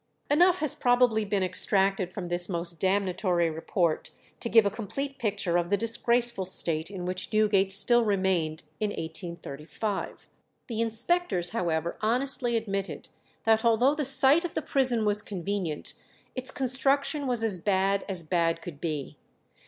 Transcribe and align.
Enough 0.31 0.61
has 0.61 0.73
probably 0.73 1.23
been 1.25 1.43
extracted 1.43 2.11
from 2.11 2.25
this 2.25 2.49
most 2.49 2.79
damnatory 2.79 3.51
report 3.51 4.09
to 4.39 4.49
give 4.49 4.65
a 4.65 4.71
complete 4.71 5.19
picture 5.19 5.57
of 5.57 5.69
the 5.69 5.77
disgraceful 5.77 6.43
state 6.43 6.89
in 6.89 7.05
which 7.05 7.31
Newgate 7.31 7.71
still 7.71 8.03
remained 8.03 8.63
in 8.79 8.89
1835. 8.89 10.27
The 10.65 10.81
inspectors, 10.81 11.51
however, 11.51 11.99
honestly 12.01 12.57
admitted 12.57 13.09
that 13.43 13.63
although 13.63 13.93
the 13.93 14.03
site 14.03 14.43
of 14.43 14.55
the 14.55 14.63
prison 14.63 15.05
was 15.05 15.21
convenient, 15.21 15.93
its 16.33 16.49
construction 16.49 17.27
was 17.27 17.43
as 17.43 17.59
bad 17.59 18.03
as 18.09 18.23
bad 18.23 18.63
could 18.63 18.81
be. 18.81 19.17